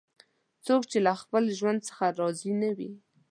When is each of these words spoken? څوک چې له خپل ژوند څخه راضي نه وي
څوک 0.65 0.81
چې 0.91 0.97
له 1.05 1.13
خپل 1.21 1.43
ژوند 1.57 1.79
څخه 1.89 2.03
راضي 2.19 2.51
نه 2.61 2.69
وي 2.77 2.91